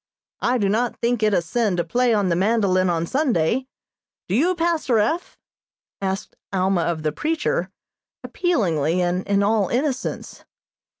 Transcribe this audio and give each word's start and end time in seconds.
I 0.41 0.57
do 0.57 0.67
not 0.67 0.97
think 0.99 1.21
it 1.21 1.31
a 1.31 1.43
sin 1.43 1.77
to 1.77 1.83
play 1.83 2.11
on 2.11 2.29
the 2.29 2.35
mandolin 2.35 2.89
on 2.89 3.05
Sunday. 3.05 3.67
Do 4.27 4.33
you, 4.33 4.55
Pastor 4.55 4.97
F.?" 4.97 5.37
asked 6.01 6.35
Alma 6.51 6.81
of 6.81 7.03
the 7.03 7.11
preacher, 7.11 7.69
appealingly, 8.23 8.99
and 9.03 9.23
in 9.27 9.43
all 9.43 9.67
innocence. 9.67 10.43